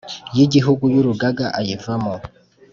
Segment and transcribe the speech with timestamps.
[0.37, 2.13] y Igihugu y Urugaga ayivamo